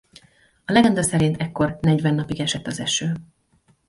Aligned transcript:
A 0.65 0.71
legenda 0.71 1.01
szerint 1.01 1.41
ekkor 1.41 1.77
negyven 1.81 2.13
napig 2.15 2.39
esett 2.39 2.67
az 2.67 2.79
eső. 2.79 3.13